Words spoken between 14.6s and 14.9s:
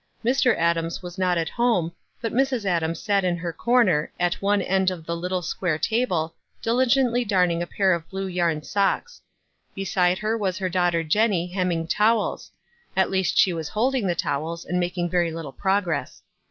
and